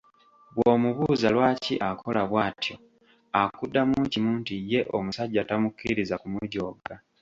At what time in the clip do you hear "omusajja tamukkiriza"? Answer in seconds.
4.97-6.15